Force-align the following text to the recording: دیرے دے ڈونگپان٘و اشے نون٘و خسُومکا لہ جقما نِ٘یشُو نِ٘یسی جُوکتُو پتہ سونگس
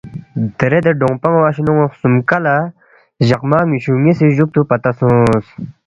دیرے 0.57 0.79
دے 0.85 0.91
ڈونگپان٘و 0.99 1.41
اشے 1.47 1.61
نون٘و 1.65 1.85
خسُومکا 1.91 2.37
لہ 2.43 2.55
جقما 3.27 3.59
نِ٘یشُو 3.69 3.93
نِ٘یسی 4.03 4.27
جُوکتُو 4.37 4.61
پتہ 4.69 4.91
سونگس 4.97 5.45